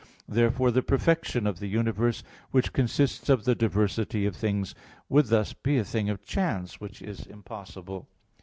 Therefore, 0.27 0.71
the 0.71 0.81
perfection 0.81 1.45
of 1.45 1.59
the 1.59 1.67
universe, 1.67 2.23
which 2.49 2.73
consists 2.73 3.29
of 3.29 3.45
the 3.45 3.53
diversity 3.53 4.25
of 4.25 4.35
things, 4.35 4.73
would 5.09 5.27
thus 5.27 5.53
be 5.53 5.77
a 5.77 5.85
thing 5.85 6.09
of 6.09 6.25
chance, 6.25 6.81
which 6.81 7.03
is 7.03 7.27
impossible. 7.27 8.07